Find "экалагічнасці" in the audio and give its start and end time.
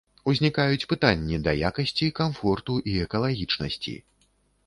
3.03-3.93